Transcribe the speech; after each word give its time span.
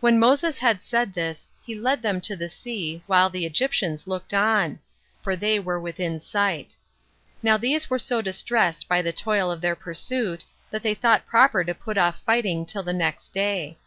1. 0.00 0.12
When 0.12 0.20
Moses 0.20 0.58
had 0.58 0.82
said 0.82 1.14
this, 1.14 1.48
he 1.64 1.74
led 1.74 2.02
them 2.02 2.20
to 2.20 2.36
the 2.36 2.50
sea, 2.50 3.02
while 3.06 3.30
the 3.30 3.46
Egyptians 3.46 4.06
looked 4.06 4.34
on; 4.34 4.78
for 5.22 5.36
they 5.36 5.58
were 5.58 5.80
within 5.80 6.20
sight. 6.20 6.76
Now 7.42 7.56
these 7.56 7.88
were 7.88 7.98
so 7.98 8.20
distressed 8.20 8.86
by 8.86 9.00
the 9.00 9.10
toil 9.10 9.50
of 9.50 9.62
their 9.62 9.74
pursuit, 9.74 10.44
that 10.70 10.82
they 10.82 10.92
thought 10.94 11.24
proper 11.26 11.64
to 11.64 11.74
put 11.74 11.96
off 11.96 12.20
fighting 12.26 12.66
till 12.66 12.82
the 12.82 12.92
next 12.92 13.32
day. 13.32 13.78